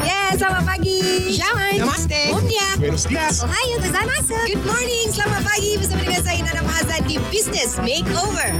[0.00, 1.02] Yeah, selamat pagi.
[1.34, 1.74] Syawan.
[1.82, 2.20] Namaste.
[2.30, 2.68] Umnia.
[2.78, 3.42] Buenos dias.
[3.42, 4.38] Ohio gozaimasu.
[4.46, 5.10] Good morning.
[5.10, 8.50] Selamat pagi bersama dengan saya Nana Mahazan di Business Makeover.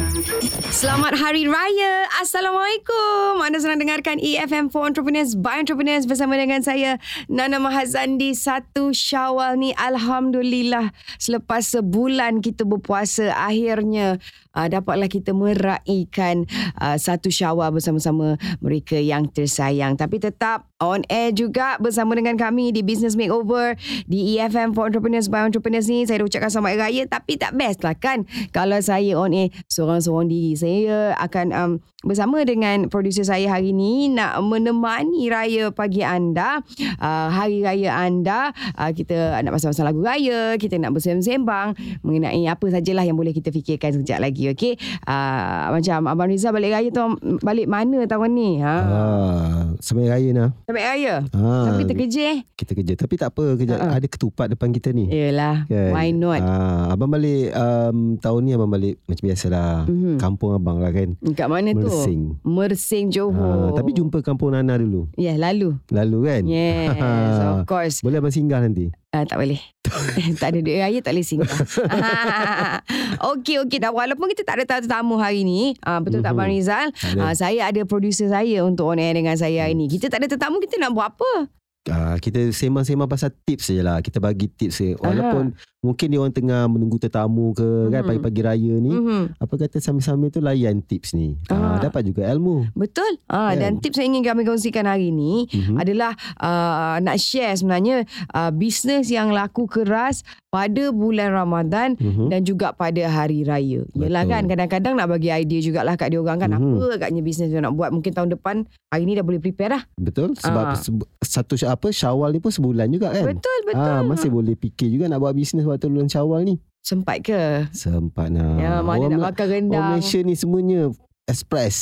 [0.70, 2.08] Selamat Hari Raya.
[2.22, 3.42] Assalamualaikum.
[3.42, 6.96] Anda sedang dengarkan EFM for Entrepreneurs by Entrepreneurs bersama dengan saya
[7.26, 9.76] Nana Mahazan di satu Syawal ni.
[9.76, 14.18] Alhamdulillah selepas sebulan kita berpuasa akhirnya
[14.54, 16.46] uh, dapatlah kita meraihkan
[16.78, 19.94] uh, satu Syawal bersama-sama mereka yang tersayang.
[19.94, 23.76] Tapi tetap on air juga bersama dengan kami di Business Makeover
[24.08, 26.08] di EFM for Entrepreneurs by Entrepreneurs ni.
[26.08, 30.26] Saya dah ucapkan selamat raya tapi tak best lah kan kalau saya on air seorang-seorang
[30.32, 30.52] diri.
[30.56, 36.64] Saya akan um, bersama dengan producer saya hari ini nak menemani raya pagi anda,
[36.96, 38.56] uh, hari raya anda.
[38.72, 43.52] Uh, kita nak pasal-pasal lagu raya, kita nak bersembang-sembang mengenai apa sajalah yang boleh kita
[43.52, 44.39] fikirkan sekejap lagi.
[44.48, 44.80] Okey.
[45.04, 47.02] Uh, macam Abang Rizal balik raya tu
[47.44, 48.50] balik mana tahun ni?
[48.64, 48.74] Ha.
[48.80, 50.50] Ah, sampai raya nah.
[50.64, 51.14] Sampai raya.
[51.34, 52.38] Ah, Tapi kita kerja eh.
[52.56, 52.92] kita kerja.
[52.96, 53.96] Tapi tak apa, kerja Ha-ha.
[54.00, 55.10] ada ketupat depan kita ni.
[55.10, 55.90] Yelah, Kan?
[55.92, 56.40] why not?
[56.40, 59.84] Ah, abang balik um, tahun ni abang balik macam biasalah.
[59.88, 60.16] Mhm.
[60.16, 61.16] Kampung abang lah kan.
[61.36, 61.88] Kat mana tu?
[61.88, 62.22] Mersing.
[62.46, 63.70] Mersing Johor.
[63.70, 65.10] Ah, tapi jumpa kampung Nana dulu.
[65.18, 65.76] Ya, yeah, lalu.
[65.90, 66.42] Lalu kan?
[66.46, 66.96] Yes,
[67.50, 68.00] of course.
[68.00, 68.92] Boleh abang singgah nanti.
[69.10, 69.58] Uh, tak boleh.
[70.40, 71.50] tak ada duit raya, tak boleh singgah.
[73.34, 73.78] okey, okey.
[73.82, 76.38] Dah, walaupun kita tak ada tetamu hari ni, uh, betul tak Mhm.
[76.38, 76.86] Abang Rizal?
[76.94, 77.18] Ada.
[77.18, 79.90] Uh, saya ada producer saya untuk on air dengan saya hari ni.
[79.90, 81.50] Kita tak ada tetamu, kita nak buat apa?
[81.88, 84.04] Ah, kita sembang-sembang pasal tips je lah.
[84.04, 84.92] Kita bagi tips je.
[85.00, 88.08] Walaupun mungkin dia orang tengah menunggu tetamu ke kan Mhm.
[88.10, 88.92] pagi-pagi raya ni.
[88.92, 89.22] Mm-hmm.
[89.40, 91.40] Apa kata sambil-sambil tu layan tips ni.
[91.48, 91.56] Ah.
[91.70, 91.78] Ah.
[91.80, 92.68] dapat juga ilmu.
[92.74, 93.16] Betul.
[93.26, 93.56] Uh, Kan?
[93.56, 95.74] Dan tips yang ingin kami kongsikan hari ni, Mhm.
[95.76, 102.28] adalah uh, nak share sebenarnya uh, bisnes yang laku keras pada bulan Ramadan Mhm.
[102.28, 103.86] dan juga pada hari raya.
[103.88, 104.30] Yelah Betul.
[104.30, 106.76] kan kadang-kadang nak bagi idea jugalah kat dia orang kan Mhm.
[106.76, 108.56] apa agaknya bisnes yang nak buat mungkin tahun depan
[108.90, 109.82] hari ni dah boleh prepare dah.
[109.96, 110.42] Betul Ah.
[110.42, 113.30] sebab sebu- satu apa Syawal ni pun sebulan juga kan.
[113.30, 113.78] Betul betul.
[113.80, 116.56] Ah masih boleh fikir juga nak buat bisnes waktu bulan Syawal ni.
[116.80, 117.68] Sempat ke?
[117.70, 118.56] Sempat nak.
[118.56, 119.84] ya mana orang, nak makan orang rendang.
[119.94, 120.80] Malaysia ni semuanya
[121.24, 121.76] express.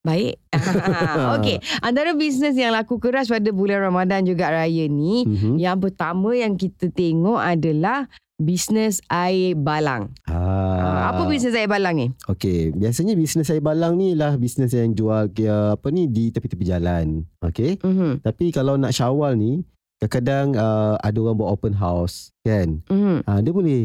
[0.00, 0.36] Baik.
[1.40, 5.56] Okey, antara bisnes yang laku keras pada bulan Ramadan juga raya ni, Mhm.
[5.56, 10.10] yang pertama yang kita tengok adalah bisnes air balang.
[10.26, 10.34] Ah.
[10.76, 11.02] Ah.
[11.14, 12.06] Apa bisnes air balang ni?
[12.26, 15.30] Okey, biasanya bisnes saya balang ni lah bisnes yang jual
[15.72, 17.24] apa ni di tepi-tepi jalan.
[17.40, 17.80] Okey.
[17.80, 18.20] Mhm.
[18.20, 19.64] Tapi kalau nak Syawal ni
[20.06, 22.80] kadang-kadang uh, ada orang buat open house kan.
[22.86, 23.24] Mhm.
[23.24, 23.82] Ah dia boleh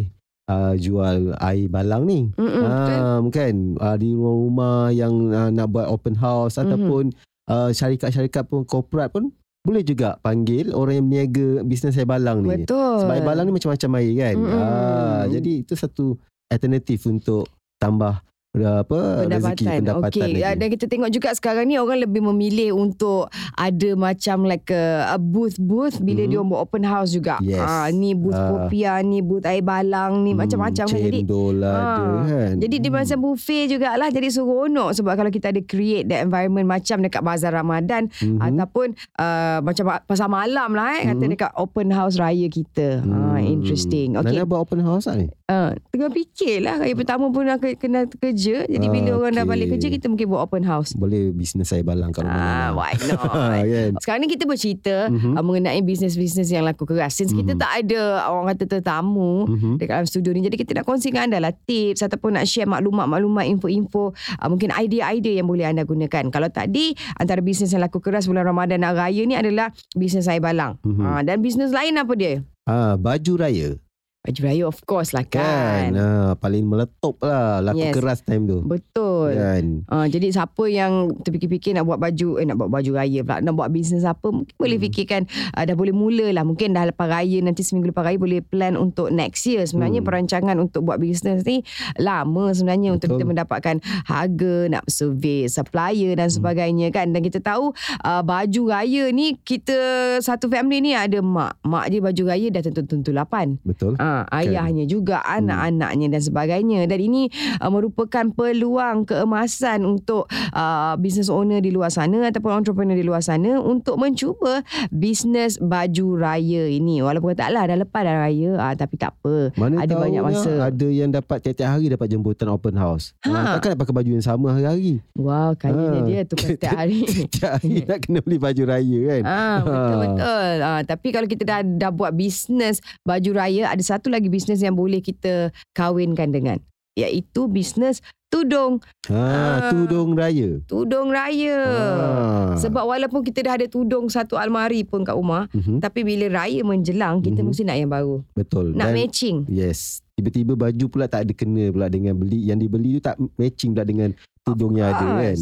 [0.50, 2.28] uh, jual air balang ni.
[2.36, 2.66] Betul.
[2.66, 6.64] Ah, kan uh, di rumah-rumah yang uh, nak buat open house Mhm.
[6.68, 7.04] ataupun
[7.48, 12.64] uh, syarikat-syarikat pun korporat pun boleh juga panggil orang yang berniaga bisnes air balang ni.
[12.64, 13.04] Betul.
[13.04, 14.36] Sebab air balang ni macam-macam air kan.
[14.40, 14.56] Mm-mm.
[14.56, 16.16] Ah, jadi itu satu
[16.50, 17.46] alternatif untuk
[17.78, 20.58] tambah uh, apa rezeki pendapatan Okey, lagi.
[20.58, 25.18] dan kita tengok juga sekarang ni orang lebih memilih untuk ada macam like a, a
[25.18, 26.30] booth-booth bila Mhm.
[26.30, 27.38] dia buat open house juga.
[27.40, 27.62] Yes.
[27.62, 28.50] Ah, ni booth Ah.
[28.66, 30.98] kopiah, ni booth air balang, ni Hmm, macam-macam kan.
[31.00, 32.54] Jadi Cendol ada Ah, kan.
[32.58, 36.98] jadi dia macam buffet jugalah jadi seronok sebab kalau kita ada create that environment macam
[37.00, 38.40] dekat bazar Ramadan Mhm.
[38.40, 41.32] ataupun uh, macam pasar malam lah eh kata Mhm.
[41.32, 43.04] dekat open house raya kita.
[43.04, 43.46] Ah Hmm.
[43.52, 44.16] interesting.
[44.16, 44.34] Okey.
[44.34, 45.28] Nana buat open house tak ni?
[45.46, 49.32] Uh, tengah fikir lah Hari pertama pun nak ke- kena kerja Jadi Ah, bila orang
[49.34, 49.52] dah okey.
[49.52, 52.34] balik kerja Kita mungkin buat open house Boleh bisnes saya balang kat rumah.
[52.34, 52.76] Ah, Nana.
[52.78, 53.22] why not?
[53.66, 53.92] kan.
[54.00, 55.34] Sekarang ni kita bercerita Mhm.
[55.34, 57.60] uh, Mengenai bisnes-bisnes yang laku keras Since kita Mhm.
[57.60, 59.72] tak ada Orang kata tetamu Mhm.
[59.78, 63.46] Dekat dalam studio ni Jadi kita nak kongsikan anda lah Tips Ataupun nak share maklumat-maklumat
[63.46, 68.26] Info-info uh, Mungkin idea-idea yang boleh anda gunakan Kalau tadi Antara bisnes yang laku keras
[68.26, 71.02] Bulan Ramadan dan Raya ni adalah Bisnes air balang Mhm.
[71.02, 72.42] Ah, Dan bisnes lain apa dia?
[72.64, 73.74] Ah, baju raya.
[74.20, 75.96] Baju raya of course lah kan, Kan.
[75.96, 77.64] Ah, paling meletup lah.
[77.64, 77.96] Laku Yes.
[77.96, 78.60] keras time tu.
[78.62, 79.88] Betul Kan.
[79.88, 83.56] Uh, jadi siapa yang terfikir-fikir nak buat baju eh nak buat baju raya pula nak
[83.56, 84.86] buat bisnes apa mungkin boleh Hmm.
[84.86, 85.22] fikirkan
[85.56, 88.76] uh, dah boleh mula lah mungkin dah lepas raya nanti seminggu lepas raya boleh plan
[88.76, 90.10] untuk next year sebenarnya Hmm.
[90.10, 91.64] perancangan untuk buat bisnes ni
[91.96, 93.16] lama sebenarnya untuk Betul.
[93.16, 96.36] kita mendapatkan harga nak survey supplier dan Hmm.
[96.36, 97.72] sebagainya kan dan kita tahu
[98.04, 99.80] uh, baju raya ni kita
[100.20, 103.96] satu family ni ada mak mak je baju raya dah tentu-tentu lapan Betul.
[104.22, 106.84] Ah, ayahnya juga, anak-anaknya dan sebagainya.
[106.86, 107.24] Dan ini
[107.58, 113.20] uh, merupakan peluang keemasan untuk uh, business owner di luar sana ataupun entrepreneur di luar
[113.20, 117.00] sana untuk mencuba bisnes baju raya ini.
[117.00, 119.52] Walaupun taklah dah lepas dah raya, ah, tapi tak apa.
[119.56, 120.52] Mana Ada banyak masa.
[120.64, 123.14] Ada yang dapat tiap-tiap hari dapat jemputan open house.
[123.22, 123.30] Ha.
[123.30, 123.42] Ha.
[123.56, 125.04] takkan nak pakai baju yang sama hari-hari.
[125.14, 126.06] Wow, kayaknya Ah.
[126.06, 127.00] dia tu setiap hari.
[127.30, 129.24] Tiap hari nak kena beli baju raya kan.
[129.26, 130.02] Ah betul Ha.
[130.02, 130.54] betul.
[130.62, 134.80] Ah tapi kalau kita dah dah buat bisnes baju raya ada satu lagi bisnes yang
[134.80, 136.64] boleh kita kahwinkan dengan
[136.96, 138.00] iaitu bisnes
[138.30, 138.80] tudung.
[139.10, 139.58] Ha, Ah.
[139.74, 140.62] tudung raya.
[140.64, 141.60] Tudung raya.
[141.66, 142.54] Ah.
[142.56, 146.62] Sebab walaupun kita dah ada tudung satu almari pun kat rumah, Mhm, tapi bila raya
[146.62, 147.48] menjelang, kita Mhm.
[147.50, 148.22] mesti nak yang baru.
[148.32, 148.72] betul.
[148.72, 149.38] Nak Dan- matching.
[149.50, 150.00] Yes.
[150.14, 153.88] Tiba-tiba baju pula tak ada kena pula dengan beli yang dibeli tu tak matching pula
[153.88, 154.12] dengan
[154.44, 155.38] tudung yang ada kan.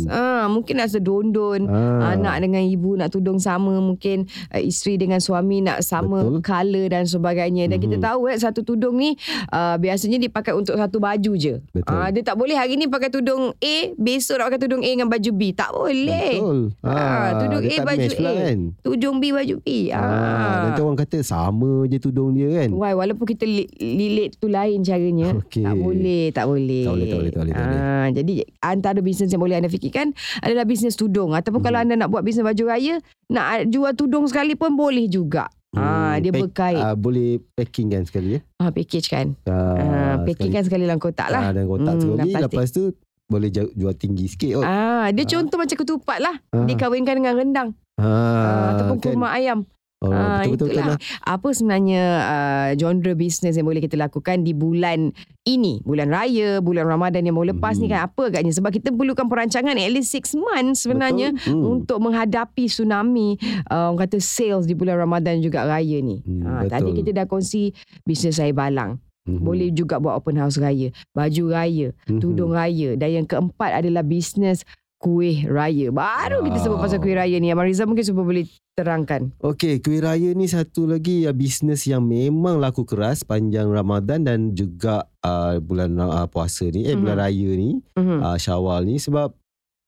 [0.47, 1.67] Ah, mungkin rasa dondon.
[1.67, 2.15] Ah.
[2.15, 6.39] Anak dengan ibu nak tudung sama Mungkin uh, isteri dengan suami Nak sama Betul.
[6.41, 7.83] color dan sebagainya Dan Mhm.
[7.83, 9.13] kita tahu kan Satu tudung ni
[9.49, 11.91] uh, Biasanya dipakai untuk satu baju je Betul.
[11.91, 15.07] Ah, Dia tak boleh hari ni pakai tudung A Besok nak pakai tudung A dengan
[15.07, 16.59] baju B Tak boleh Betul.
[16.81, 18.31] Ah, tudung dia A, baju A.
[18.39, 18.57] kan.
[18.79, 19.99] Tudung B baju B Ah.
[19.99, 20.59] ah.
[20.65, 22.69] Nanti orang kata sama je tudung dia kan.
[22.71, 25.61] Why walaupun kita li- lilit tu lain caranya Okey.
[25.61, 27.81] Tak boleh Tak boleh Tak boleh, tak boleh, tak boleh, tak boleh.
[27.83, 31.85] Ah, Jadi antara bisnes yang boleh anda fikirkan Adalah bisnes tudung Ataupun kalau Hmm.
[31.87, 32.97] anda nak buat bisnes baju raya
[33.27, 36.79] Nak jual tudung sekali pun boleh juga Ah, dia pack- berkait.
[36.79, 38.41] ah, boleh packing kan sekali ya.
[38.57, 39.37] Ah, package kan.
[39.43, 41.41] Ah, Ah, packing kan sekali dalam kotak lah.
[41.43, 42.17] Ah, dan kotak Hmm, sekali.
[42.25, 42.41] plastik.
[42.49, 42.83] Lepas tu
[43.27, 44.65] boleh ju- jual tinggi sikit kot.
[44.65, 45.29] Ah, dia Ah.
[45.29, 46.35] contoh macam ketupat lah.
[46.49, 46.65] Ah.
[46.65, 47.69] Dikawinkan dengan rendang.
[47.93, 49.05] Ah, ataupun kan.
[49.05, 49.69] kurma ayam.
[50.09, 50.85] Oh, betul-betul itulah.
[50.93, 50.97] lah.
[51.23, 55.11] Apa sebenarnya uh, genre bisnes yang boleh kita lakukan di bulan
[55.43, 55.79] ini?
[55.81, 57.93] Bulan raya, bulan Ramadan yang mau lepas ni Hmm.
[57.93, 58.51] kan apa agaknya?
[58.51, 61.51] Sebab kita perlukan perancangan at least 6 months sebenarnya Betul.
[61.51, 61.63] Hmm.
[61.75, 66.19] untuk menghadapi tsunami uh, orang kata sales di bulan Ramadan juga raya ni.
[66.19, 66.97] Hmm, ha, tadi betul.
[67.01, 67.71] kita dah kongsi
[68.03, 68.99] bisnes saya balang.
[69.23, 69.43] Mhm.
[69.43, 72.19] Boleh juga buat open house raya, baju raya, Mhm.
[72.19, 74.63] tudung raya dan yang keempat adalah bisnes
[74.97, 75.93] kuih raya.
[75.93, 77.05] Baru kita sebut pasal Wow.
[77.05, 77.53] kuih raya ni.
[77.53, 79.29] Abang Rizal mungkin cuba boleh terangkan.
[79.41, 84.39] Okey, kuih raya ni satu lagi uh, bisnes yang memang laku keras panjang Ramadan dan
[84.53, 88.17] juga uh, bulan uh, puasa ni, eh bulan raya ni, Mhm.
[88.21, 89.33] uh, Syawal ni sebab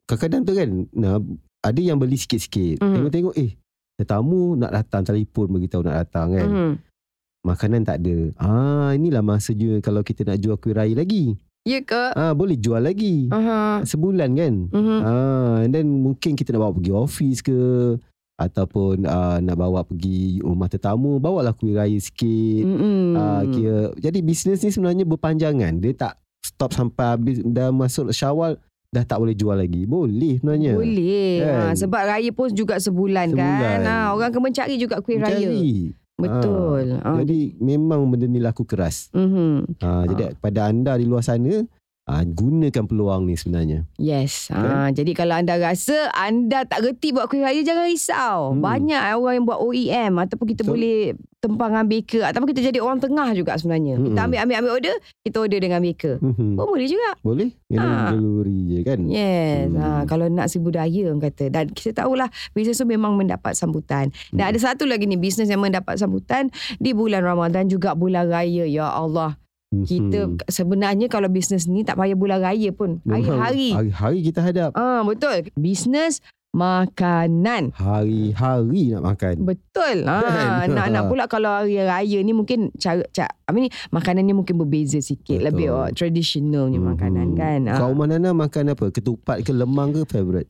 [0.06, 1.18] kadang-kadang tu kan nah,
[1.62, 2.82] ada yang beli sikit-sikit.
[2.82, 2.94] Mhm.
[2.98, 3.52] Tengok-tengok eh
[4.00, 6.48] tetamu nak datang telefon beritahu nak datang kan.
[6.50, 6.74] Mhm.
[7.40, 8.18] Makanan tak ada.
[8.38, 11.38] Ah inilah masanya kalau kita nak jual kuih raya lagi.
[11.68, 12.16] Ya ke?
[12.16, 13.28] Ah boleh jual lagi.
[13.30, 13.84] Aha.
[13.84, 14.54] Sebulan kan.
[14.72, 15.00] Mhm.
[15.04, 17.60] Ah and then mungkin kita nak bawa pergi office ke
[18.40, 22.64] ataupun uh, nak bawa pergi rumah tetamu, bawalah kuih raya sikit.
[23.20, 25.84] Ah kira jadi bisnes ni sebenarnya berpanjangan.
[25.84, 28.56] Dia tak stop sampai habis dah masuk Syawal
[28.90, 29.84] dah tak boleh jual lagi.
[29.86, 30.74] Boleh sebenarnya.
[30.74, 31.36] Boleh.
[31.44, 31.54] Kan?
[31.54, 33.38] Ha, sebab raya pun juga sebulan, kan.
[33.38, 33.80] Sebulan.
[33.86, 35.52] Ha, orang akan mencari juga kuih raya.
[36.20, 36.86] Betul.
[37.00, 37.12] Ha.
[37.24, 39.08] Jadi memang benda ni laku keras.
[39.16, 39.80] Mhm.
[39.80, 41.64] Ha, Jadi pada anda di luar sana,
[42.10, 43.86] ha, gunakan peluang ni sebenarnya.
[43.96, 44.50] Yes.
[44.50, 44.98] Ha, Kan?
[44.98, 48.38] jadi kalau anda rasa anda tak reti buat kuih raya jangan risau.
[48.52, 48.60] Hmm.
[48.60, 50.74] Banyak orang yang buat OEM ataupun kita Betul.
[50.74, 51.00] boleh
[51.40, 53.96] tempangan baker ataupun kita jadi orang tengah juga sebenarnya.
[53.96, 54.12] Mm-mm.
[54.12, 56.16] Kita ambil ambil ambil order, kita order dengan baker.
[56.20, 56.60] Mhm.
[56.60, 57.10] Pun boleh juga.
[57.22, 57.50] Boleh?
[57.66, 58.12] Kena Ha.
[58.12, 59.00] delivery je kan?
[59.08, 59.64] Yes.
[59.66, 59.78] Hmm.
[59.78, 61.48] Ha, kalau nak si budaya orang kata.
[61.48, 64.12] Dan kita tahulah bisnes tu memang mendapat sambutan.
[64.30, 64.52] Dan Hmm.
[64.52, 68.68] ada satu lagi ni bisnes yang mendapat sambutan di bulan Ramadan juga bulan raya.
[68.68, 69.40] Ya Allah.
[69.70, 73.06] Kita sebenarnya kalau bisnes ni tak payah bulan raya pun.
[73.06, 73.70] Hari-hari.
[73.70, 74.74] Hari-hari kita hadap.
[74.74, 75.46] Ah betul.
[75.54, 77.70] Bisnes makanan.
[77.78, 79.46] Hari-hari nak makan.
[79.46, 80.10] Betul.
[80.10, 84.58] Ha, nak nak pula kalau hari raya ni mungkin cara cara ni makanan ni mungkin
[84.58, 85.46] berbeza sikit Betul.
[85.46, 86.88] lebih oh, traditionalnya Mhm.
[86.90, 87.60] makanan kan.
[87.70, 87.78] Ha.
[87.78, 88.90] Kau rumah Nana makan apa?
[88.90, 90.50] Ketupat ke lemang ke favourite?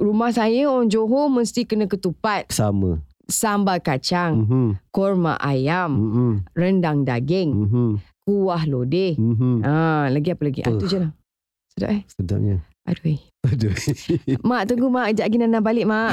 [0.00, 3.04] Rumah saya orang Johor mesti kena ketupat, Sama.
[3.28, 4.68] sambal kacang, Mhm.
[4.88, 6.32] korma ayam, Mhm.
[6.56, 7.88] rendang daging, Mhm.
[8.24, 9.16] Kuah lodeh.
[9.16, 9.64] Mhm.
[9.64, 10.60] Ah, lagi apa lagi?
[10.62, 10.90] Ah, tu Uh.
[10.90, 11.10] je lah.
[11.70, 12.02] Sedap eh.
[12.10, 12.56] Sedapnya.
[12.86, 13.18] Aduh.
[13.40, 13.72] Aduh.
[14.44, 16.12] Mak tunggu mak Sekejap lagi Nana balik mak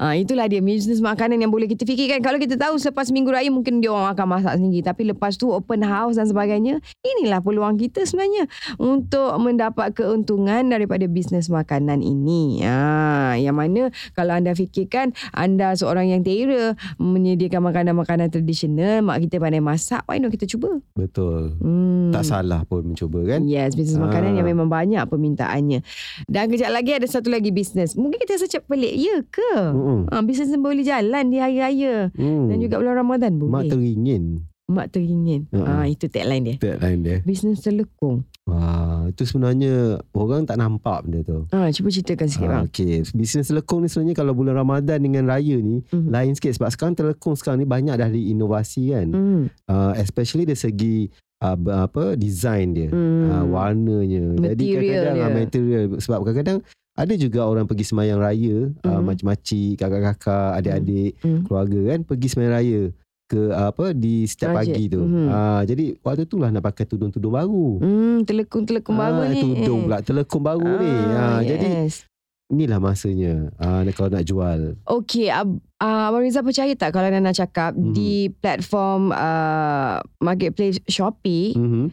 [0.00, 3.52] ha, Itulah dia Bisnes makanan yang boleh kita fikirkan Kalau kita tahu Selepas minggu raya
[3.52, 7.76] Mungkin dia orang akan masak sendiri Tapi lepas tu Open house dan sebagainya Inilah peluang
[7.76, 13.82] kita sebenarnya Untuk mendapat keuntungan Daripada bisnes makanan ini ha, Yang mana
[14.12, 20.24] Kalau anda fikirkan Anda seorang yang tera Menyediakan makanan-makanan tradisional Mak kita pandai masak Why
[20.24, 21.52] not kita cuba Betul.
[21.60, 22.16] hmm.
[22.16, 23.44] Tak salah pun mencuba kan?
[23.44, 24.36] Yes, bisnes makanan Ah.
[24.38, 25.02] yang memang banyak
[25.34, 25.82] permintaannya.
[26.24, 27.98] Dan kejap lagi ada satu lagi bisnes.
[27.98, 29.52] Mungkin kita rasa cak pelik, ya ke?
[29.58, 30.06] Mm-mm.
[30.08, 32.14] Ha, bisnes boleh jalan di hari raya.
[32.14, 32.46] Hmm.
[32.46, 33.50] Dan juga bulan Ramadan boleh.
[33.50, 34.24] Mak teringin.
[34.64, 35.44] Mak teringin.
[35.52, 35.82] Ah.
[35.82, 36.56] Ha, itu tagline dia.
[36.56, 37.18] Tagline dia.
[37.20, 38.22] Bisnes terlekung.
[38.44, 41.48] Wah, itu sebenarnya orang tak nampak benda tu.
[41.48, 42.62] Ha, cuba ceritakan sikit bang.
[42.62, 43.00] okay.
[43.16, 46.12] Bisnes telekong ni sebenarnya kalau bulan Ramadan dengan raya ni Mhm.
[46.12, 49.08] lain sikit sebab sekarang telekong sekarang ni banyak dah diinovasi kan.
[49.08, 49.42] Hmm.
[49.64, 51.08] Uh, especially dari segi
[51.44, 53.28] uh, apa design dia, Hmm.
[53.28, 54.24] uh, warnanya.
[54.46, 55.24] Jadi Material kadang-kadang dia.
[55.24, 56.58] uh, material sebab kadang-kadang
[56.94, 59.02] ada juga orang pergi semayang raya, uh, Mhm.
[59.04, 61.40] makcik-makcik, kakak-kakak, adik-adik, Mhm.
[61.44, 62.82] keluarga kan pergi semayang raya
[63.24, 64.72] ke uh, apa di setiap Masjid.
[64.72, 65.00] pagi tu.
[65.00, 65.26] Mhm.
[65.26, 67.68] Uh, jadi waktu tu lah nak pakai tudung-tudung baru.
[67.78, 69.40] Hmm, telekung-telekung baru Ah, ni.
[69.40, 70.92] Tudung pula telekong baru ni.
[71.10, 72.04] Ah, Ah, Jadi yes.
[72.48, 74.76] Inilah masanya ah, kalau nak jual.
[74.84, 77.92] Okey, Ab- uh, Abang Rizal percaya tak kalau Nana cakap Mhm.
[77.92, 81.88] di platform uh, marketplace Shopee, Mhm.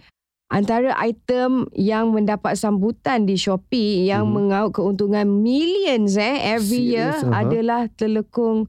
[0.51, 4.33] antara item yang mendapat sambutan di Shopee yang Mhm.
[4.33, 7.39] mengaut keuntungan millions eh every year Serious, aha.
[7.41, 8.67] adalah telekung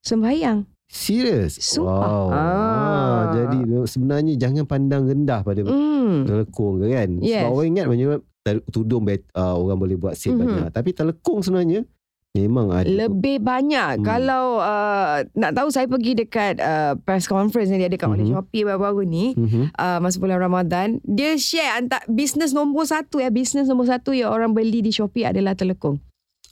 [0.00, 0.62] sembahyang.
[0.86, 1.58] Serius?
[1.58, 2.06] Sumpah.
[2.06, 2.26] Wow.
[2.30, 3.22] Ah.
[3.34, 3.58] Jadi
[3.90, 6.22] sebenarnya jangan pandang rendah pada Hmm.
[6.22, 7.18] telekung kan.
[7.18, 7.42] Yes.
[7.42, 8.24] Sebab orang ingat tel-
[8.66, 10.40] tudung bet, uh, orang boleh buat sale Mhm.
[10.40, 10.68] banyak.
[10.70, 11.82] Tapi telekung sebenarnya
[12.32, 12.84] memang ada.
[12.84, 13.96] Lebih banyak.
[13.96, 14.04] Hmm.
[14.04, 18.28] Kalau uh, nak tahu saya pergi dekat uh, press conference yang dia ada kat oleh
[18.28, 18.36] Mhm.
[18.36, 19.32] Shopee baru-baru ni.
[19.32, 19.72] Mhm.
[19.72, 24.30] Uh, masa bulan Ramadan Dia share antar Bisnes nombor satu ya Bisnes nombor satu Yang
[24.30, 25.96] orang beli di Shopee Adalah telekung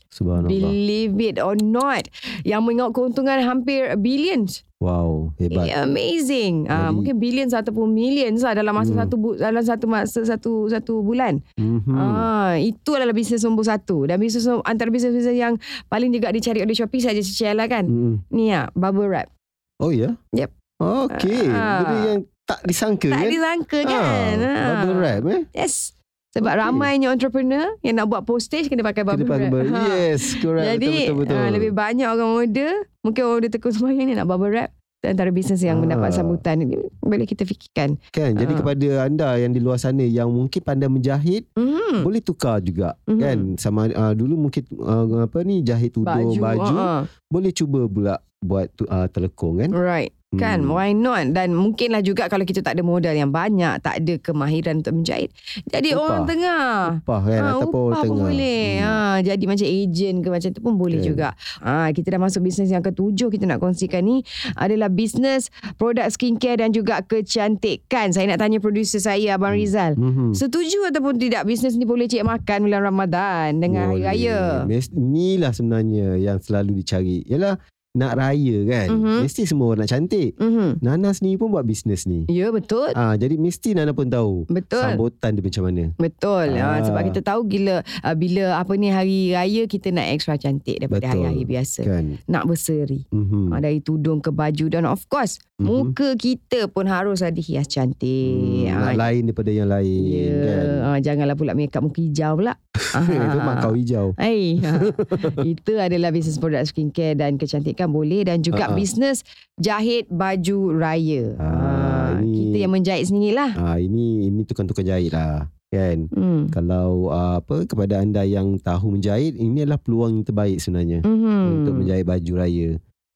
[0.08, 0.48] Subhanallah.
[0.48, 2.08] Believe it or not
[2.42, 5.64] Yang mengaut keuntungan Hampir billions Wow, hebat.
[5.64, 9.00] Yeah, Amazing uh, Jadi- Mungkin billions Ataupun millions lah Dalam masa Hmm.
[9.00, 11.88] satu bu- Dalam satu masa Satu satu bulan Mhm.
[11.91, 16.73] Ah, Itu adalah bisnes nombor satu Dan bisnes Antara bisnes-bisnes yang Paling juga dicari oleh
[16.73, 18.29] Shopee Saya share lah kan Mhm.
[18.29, 19.33] Ni ya Bubble wrap
[19.81, 20.21] Oh ya?
[20.31, 20.53] Yep.
[20.76, 21.49] Okey.
[21.49, 21.81] Ah.
[21.81, 23.31] Benda yang tak disangka Tak kan?
[23.31, 24.67] disangka kan Ah, Ah.
[24.76, 25.43] Bubble wrap eh?
[25.50, 25.97] Yes.
[26.35, 26.61] Sebab okay.
[26.61, 29.55] ramainya entrepreneur yang nak buat postage kena pakai bubble pakai wrap.
[29.55, 29.71] bubble.
[29.71, 29.83] Ha.
[29.88, 30.67] Yes, correct.
[30.69, 31.38] Jadi betul, betul, betul.
[31.38, 32.73] ah, lebih banyak orang order.
[33.00, 34.71] Mungkin orang order tekun sembahyang ni nak bubble wrap.
[35.00, 35.83] Antara bisnes yang Ah.
[35.85, 36.59] mendapat sambutan.
[36.59, 38.00] Ini Boleh kita fikirkan.
[38.09, 38.59] Kan, jadi Ah.
[38.59, 42.00] kepada anda yang di luar sana yang mungkin pandai menjahit, Hmm.
[42.00, 43.21] boleh tukar juga Mhm.
[43.21, 43.38] kan.
[43.55, 47.00] Sama uh, dulu mungkin uh, apa ni jahit tudung baju, baju ah, ah.
[47.29, 49.71] boleh cuba pula buat tu, uh, telekung kan.
[49.71, 50.11] Right.
[50.37, 50.71] Kan Hmm.
[50.71, 54.81] why not Dan mungkinlah juga Kalau kita tak ada modal yang banyak Tak ada kemahiran
[54.81, 55.31] untuk menjahit
[55.64, 56.03] Jadi Upah.
[56.03, 56.67] orang tengah
[56.99, 58.25] Upah kan Ha, ataupun upah pun tengah.
[58.26, 58.67] boleh.
[58.76, 58.85] Hmm.
[58.85, 61.07] Ha, jadi macam ejen ke macam tu pun boleh Okay.
[61.07, 61.29] juga.
[61.59, 64.23] Ha, kita dah masuk bisnes yang ketujuh kita nak kongsikan ni
[64.55, 68.11] adalah bisnes produk skincare dan juga kecantikan.
[68.11, 69.95] Saya nak tanya producer saya Abang Rizal.
[69.95, 70.33] Mhm.
[70.33, 74.09] Setuju ataupun tidak bisnes ni boleh cik makan bulan Ramadan dengan hari Boleh.
[74.09, 74.38] raya?
[74.64, 77.23] Mes- Inilah sebenarnya yang selalu dicari.
[77.25, 77.59] Yalah
[77.94, 78.86] nak raya kan.
[78.90, 79.16] Mhm.
[79.22, 80.34] Mesti semua orang nak cantik.
[80.34, 80.82] Mhm.
[80.82, 82.26] Nana sendiri pun buat bisnes ni.
[82.26, 82.90] Ya betul.
[82.98, 84.82] Ah, jadi mesti Nana pun tahu Betul.
[84.82, 85.84] sambutan dia macam mana.
[85.94, 86.46] Betul.
[86.58, 86.82] Ah.
[86.82, 90.82] Ha, sebab kita tahu gila uh, bila apa ni hari raya kita nak extra cantik
[90.82, 91.10] daripada Betul.
[91.22, 91.80] hari-hari biasa.
[91.86, 92.04] Kan.
[92.26, 93.06] Nak berseri.
[93.14, 93.54] Mhm.
[93.54, 95.38] Ha, dari tudung ke baju dan of course.
[95.64, 98.68] Muka kita pun harus ada hias cantik.
[98.68, 100.37] Hmm, Ha, lain daripada yang lain ya.
[100.40, 100.66] kan.
[100.80, 102.54] Ha, janganlah pula make up muka hijau pula.
[102.94, 104.06] Itu mak kau hijau.
[104.14, 104.73] Hai, ha.
[105.52, 108.76] Itu adalah bisnes produk skincare dan kecantikan boleh dan juga Ha, ha.
[108.76, 109.25] bisnes
[109.56, 111.35] jahit baju raya.
[111.37, 113.50] Ah, Ha, ini- kita yang menjahit sendirilah.
[113.54, 116.06] Ah ini ini tukang-tukang jahit lah kan.
[116.09, 116.47] Hmm.
[116.49, 121.42] Kalau uh, apa kepada anda yang tahu menjahit ini adalah peluang yang terbaik sebenarnya Mhm.
[121.61, 122.71] untuk menjahit baju raya.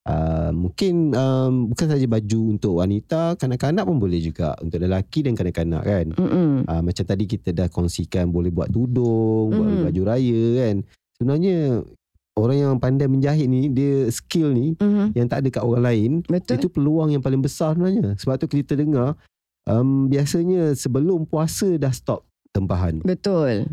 [0.08, 5.36] Uh, mungkin um, bukan saja baju untuk wanita, kanak-kanak pun boleh juga untuk lelaki dan
[5.36, 6.06] kanak-kanak kan.
[6.16, 9.84] Uh, macam tadi kita dah kongsikan boleh buat tudung, buat Mhm.
[9.92, 10.76] baju raya kan.
[11.20, 11.84] Sebenarnya
[12.40, 15.12] orang yang pandai menjahit ni dia skill ni Mhm.
[15.12, 16.56] yang tak ada kat orang lain Betul.
[16.56, 18.16] itu peluang yang paling besar sebenarnya.
[18.16, 19.12] Sebab tu kita dengar
[19.68, 22.24] um, biasanya sebelum puasa dah stop
[22.56, 23.04] tempahan.
[23.04, 23.68] Betul.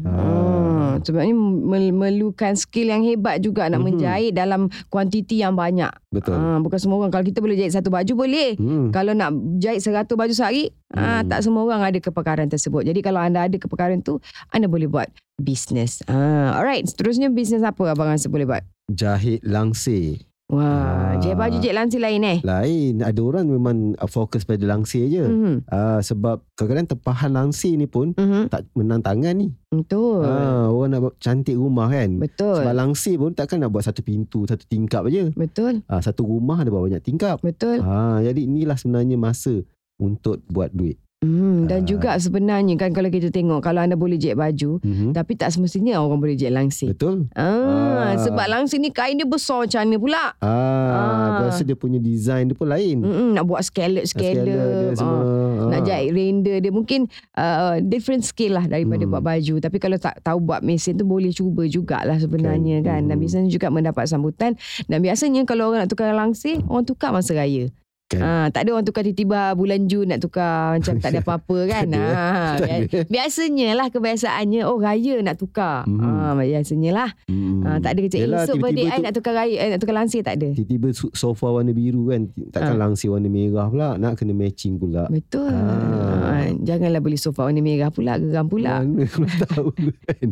[1.02, 3.88] Sebabnya memerlukan skill yang hebat juga nak Mhm.
[3.88, 5.90] menjahit dalam kuantiti yang banyak.
[6.10, 6.36] Betul.
[6.36, 7.12] Ah, bukan semua orang.
[7.12, 8.56] Kalau kita boleh jahit satu baju boleh.
[8.56, 8.90] Hmm.
[8.90, 11.28] Kalau nak jahit 100 baju sehari, ah, Hmm.
[11.28, 12.84] tak semua orang ada kepakaran tersebut.
[12.84, 16.00] Jadi kalau anda ada kepakaran tu, anda boleh buat bisnes.
[16.06, 18.64] Ah, alright, seterusnya bisnes apa abang rasa boleh buat?
[18.88, 20.24] Jahit langsir.
[20.46, 21.14] Wah, Ah.
[21.18, 22.38] jahit baju jahit lansir lain eh?
[22.46, 23.02] Lain.
[23.02, 25.26] Ada orang memang fokus pada langsir je.
[25.26, 25.66] Mhm.
[25.66, 28.54] Ah, sebab kadang-kadang tempahan langsir ni pun Mhm.
[28.54, 29.50] tak menang tangan ni.
[29.68, 30.22] Betul.
[30.22, 32.22] Ah, orang nak cantik rumah kan.
[32.22, 32.62] Betul.
[32.62, 35.34] Sebab langsir pun takkan nak buat satu pintu, satu tingkap aja.
[35.34, 35.82] Betul.
[35.90, 37.42] Ah, satu rumah ada banyak tingkap.
[37.42, 37.82] Betul.
[37.82, 39.66] Ah, jadi inilah sebenarnya masa
[39.98, 41.02] untuk buat duit.
[41.26, 41.86] Hmm, dan Ah.
[41.88, 45.10] juga sebenarnya kan kalau kita tengok kalau anda boleh jahit baju, Mhm.
[45.12, 46.94] tapi tak semestinya orang boleh jahit langsir.
[46.94, 47.26] Betul.
[47.34, 48.22] Ah, Ah.
[48.22, 50.24] sebab langsir ni kain dia besar macam mana pula?
[50.38, 51.28] Ah, Ah.
[51.42, 53.02] Lepas tu dia punya design dia pun lain.
[53.02, 54.46] Mm-mm, nak buat Scalar scallop-scallop.
[54.46, 55.20] dia semua.
[55.20, 55.86] Ah, nak Ah.
[55.86, 59.12] jahit render dia mungkin uh, different skill lah daripada Hmm.
[59.12, 63.02] buat baju tapi kalau tak tahu buat mesin tu boleh cuba jugalah sebenarnya kan, Kan.
[63.08, 63.24] dan Hmm.
[63.24, 64.54] biasanya juga mendapat sambutan
[64.86, 67.72] dan biasanya kalau orang nak tukar langsir orang tukar masa raya
[68.06, 68.22] Kan.
[68.22, 71.90] Ah, tak ada orang tukar tiba-tiba bulan Jun nak tukar macam tak ada apa-apa kan.
[71.90, 72.06] Tak ada,
[72.62, 73.00] tak bi- ada.
[73.10, 75.90] biasanya lah kebiasaannya oh raya nak tukar.
[75.90, 76.06] Mhm.
[76.06, 77.10] Ah, biasanya lah.
[77.26, 77.66] Hmm.
[77.66, 79.80] Ah, tak ada kecil Yelah, esok birthday tiba-tiba I tu- nak tukar raya eh, nak
[79.82, 80.50] tukar langsir tak ada.
[80.54, 82.22] Tiba-tiba sofa warna biru kan
[82.52, 85.50] Takkan langsir warna merah pula Nak kena matching pula Betul.
[85.50, 86.38] Ah.
[86.38, 86.48] Ah.
[86.56, 88.86] Janganlah beli sofa warna merah pula, geram pula.
[88.86, 89.10] Mana
[89.50, 90.28] tahu kan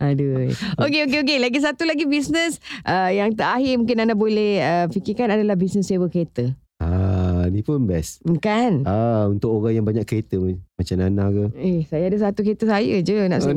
[0.00, 0.48] Aduh.
[0.78, 1.38] Okey, okey, okey.
[1.38, 6.06] Lagi satu lagi bisnes uh, yang terakhir mungkin anda boleh uh, fikirkan adalah bisnes sewa
[6.06, 6.54] kereta.
[6.78, 8.84] ah, Ni pun best Kan?
[8.84, 12.96] ah, Untuk orang yang banyak kereta Macam Nana ke Eh, saya ada satu kereta saya
[13.00, 13.52] je nak sewa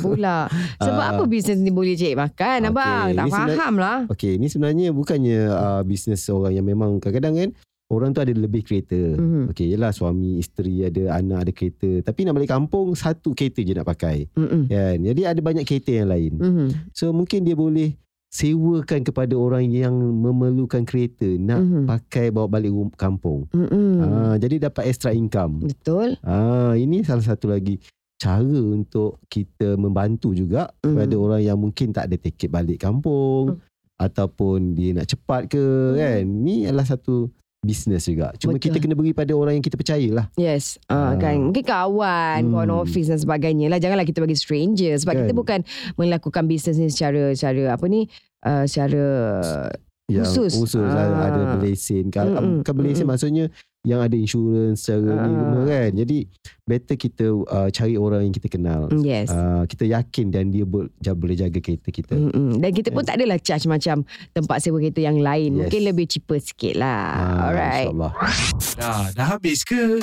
[0.00, 0.38] pula.
[0.82, 1.12] Sebab Ah.
[1.12, 3.06] apa bisnes ni boleh cek makan, Okey, abang?
[3.12, 3.98] Tak faham lah.
[4.08, 7.50] Okey, ni sebenarnya bukannya uh, bisnes orang yang memang kadang-kadang kan
[7.86, 8.96] orang tu ada lebih kereta.
[9.14, 9.52] Mhm.
[9.52, 12.02] Okey, yelah suami, isteri, ada anak, ada kereta.
[12.02, 14.26] Tapi nak balik kampung, satu kereta je nak pakai.
[14.32, 14.66] Mm-mm.
[14.66, 14.98] Kan?
[14.98, 16.32] Jadi ada banyak kereta yang lain.
[16.34, 16.66] Mhm.
[16.90, 17.94] So mungkin dia boleh
[18.34, 21.86] sewakan kepada orang yang memerlukan kereta nak Mhm.
[21.86, 23.46] pakai bawa balik kampung.
[23.54, 24.02] Mm-mm.
[24.02, 25.62] Ah, jadi dapat extra income.
[25.62, 26.18] Betul.
[26.26, 27.78] Ah, ini salah satu lagi
[28.18, 30.82] cara untuk kita membantu juga Mhm.
[30.82, 33.62] kepada orang yang mungkin tak ada tiket balik kampung
[33.94, 36.26] ataupun dia nak cepat ke kan.
[36.26, 37.30] Ni adalah satu
[37.64, 38.30] bisnes juga.
[38.36, 38.70] Cuma Betul.
[38.70, 40.26] kita kena beri pada orang yang kita percaya lah.
[40.36, 41.12] Yes, uh, Ah.
[41.16, 42.80] kan mungkin kawan, kawan Hmm.
[42.80, 43.80] office dan sebagainya lah.
[43.80, 45.20] Janganlah kita bagi stranger sebab Kan.
[45.24, 45.60] kita bukan
[45.94, 48.06] melakukan bisnes ni secara secara apa ni?
[48.40, 49.02] Uh, secara
[50.04, 50.52] Yang Khusus.
[50.60, 51.32] khusus Ah.
[51.32, 52.12] ada berlesen.
[52.12, 52.60] Kalau Mm-mm.
[52.60, 53.16] bukan berlesen Mm-mm.
[53.16, 53.44] maksudnya
[53.84, 55.38] yang ada insurans secara ni Ah.
[55.38, 55.90] semua kan.
[55.94, 56.18] Jadi
[56.64, 58.88] better kita uh, cari orang yang kita kenal.
[58.98, 59.28] yes.
[59.28, 62.16] Uh, kita yakin dan dia bo- ja- boleh jaga kereta kita.
[62.16, 62.56] Mm-mm.
[62.56, 64.00] Dan kita pun tak adalah charge macam
[64.30, 65.52] tempat sewa kereta yang lain.
[65.52, 65.58] Yes.
[65.60, 67.04] Mungkin lebih cheaper sikit lah.
[67.12, 67.86] Ah, Alright.
[67.86, 68.12] InsyaAllah.
[68.74, 70.00] Dah, dah habis ke?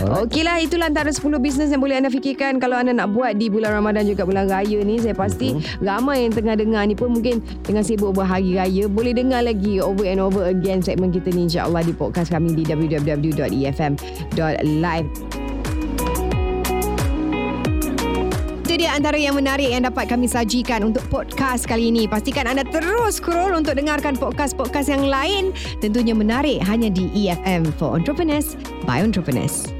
[0.00, 0.24] Alright.
[0.26, 3.46] Okey lah itulah antara 10 bisnes yang boleh anda fikirkan kalau anda nak buat di
[3.46, 5.80] bulan Ramadan juga bulan raya ni saya pasti Mhm.
[5.80, 10.04] ramai yang tengah dengar ni pun mungkin tengah sibuk berhari raya boleh dengar lagi over
[10.04, 13.88] and over again segmen kita ni insyaAllah di podcast kami di www.efm.live
[18.62, 22.06] Itu dia antara yang menarik yang dapat kami sajikan untuk podcast kali ini.
[22.06, 25.50] Pastikan anda terus scroll untuk dengarkan podcast-podcast yang lain.
[25.82, 28.54] Tentunya menarik hanya di EFM for Entrepreneurs
[28.86, 29.74] by Entrepreneurs.